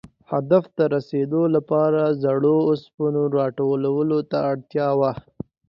هدف 0.31 0.63
ته 0.75 0.83
رسېدو 0.93 1.41
لپاره 1.55 2.01
زړو 2.23 2.55
اوسپنو 2.69 3.23
را 3.35 3.45
ټولولو 3.59 4.17
ته 4.31 4.37
اړتیا 4.51 4.87
وه. 4.99 5.11